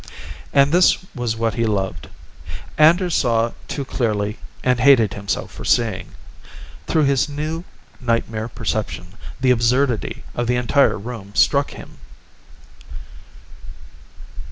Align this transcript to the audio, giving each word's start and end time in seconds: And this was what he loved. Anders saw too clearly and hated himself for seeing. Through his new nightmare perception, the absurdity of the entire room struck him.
And 0.51 0.71
this 0.71 0.97
was 1.13 1.35
what 1.37 1.53
he 1.53 1.67
loved. 1.67 2.09
Anders 2.75 3.13
saw 3.13 3.51
too 3.67 3.85
clearly 3.85 4.39
and 4.63 4.79
hated 4.79 5.13
himself 5.13 5.51
for 5.51 5.63
seeing. 5.63 6.13
Through 6.87 7.03
his 7.03 7.29
new 7.29 7.65
nightmare 7.99 8.47
perception, 8.47 9.13
the 9.39 9.51
absurdity 9.51 10.23
of 10.33 10.47
the 10.47 10.55
entire 10.55 10.97
room 10.97 11.33
struck 11.35 11.69
him. 11.73 11.99